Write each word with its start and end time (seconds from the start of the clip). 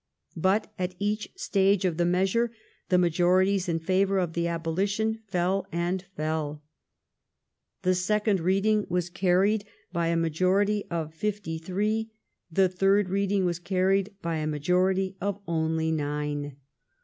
But 0.35 0.73
at 0.79 0.95
each 0.97 1.29
stage 1.35 1.85
of 1.85 1.97
the 1.97 2.05
measure 2.07 2.51
the 2.89 2.97
majorities 2.97 3.69
in 3.69 3.77
favor 3.77 4.17
of 4.17 4.33
the 4.33 4.47
abolition 4.47 5.19
fell 5.27 5.67
and 5.71 6.01
fell. 6.17 6.63
The 7.83 7.93
second 7.93 8.39
reading 8.39 8.87
was 8.89 9.11
carried 9.11 9.63
by 9.93 10.07
a 10.07 10.17
majority 10.17 10.85
of 10.89 11.13
fifty 11.13 11.59
three; 11.59 12.09
the 12.51 12.67
third 12.67 13.09
reading 13.09 13.45
was 13.45 13.59
carried 13.59 14.15
by 14.23 14.37
a 14.37 14.47
majority 14.47 15.17
of 15.21 15.39
only 15.45 15.91
nine. 15.91 16.57